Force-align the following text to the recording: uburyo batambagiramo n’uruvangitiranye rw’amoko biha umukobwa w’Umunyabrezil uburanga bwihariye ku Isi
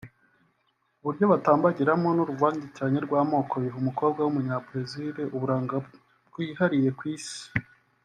uburyo 1.01 1.25
batambagiramo 1.31 2.09
n’uruvangitiranye 2.13 2.99
rw’amoko 3.05 3.53
biha 3.63 3.77
umukobwa 3.83 4.19
w’Umunyabrezil 4.21 5.15
uburanga 5.35 5.75
bwihariye 6.29 6.89
ku 6.97 7.03
Isi 7.15 7.41